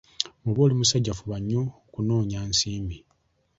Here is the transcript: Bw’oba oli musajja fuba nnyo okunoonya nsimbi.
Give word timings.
Bw’oba 0.45 0.61
oli 0.63 0.75
musajja 0.79 1.13
fuba 1.19 1.37
nnyo 1.41 1.61
okunoonya 1.85 2.39
nsimbi. 2.49 2.97